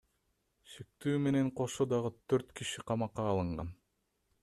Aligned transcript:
Шектүү 0.75 1.19
менен 1.27 1.53
кошо 1.61 1.89
дагы 1.93 2.13
төрт 2.33 2.53
киши 2.61 2.85
камакка 2.91 3.31
алынган. 3.35 3.75